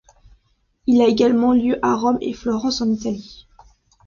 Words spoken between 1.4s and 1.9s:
lieu